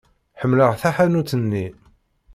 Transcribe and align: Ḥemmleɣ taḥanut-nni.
Ḥemmleɣ 0.41 0.71
taḥanut-nni. 0.81 1.65